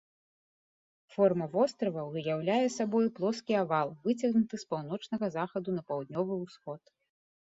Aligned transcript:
Форма 1.15 1.47
вострава 1.55 2.05
ўяўляе 2.13 2.67
сабою 2.77 3.01
плоскі 3.19 3.53
авал, 3.63 3.91
выцягнуты 4.07 4.55
з 4.63 4.67
паўночнага 4.75 5.29
захаду 5.37 5.69
на 5.77 5.83
паўднёвы 5.93 6.33
ўсход. 6.45 6.81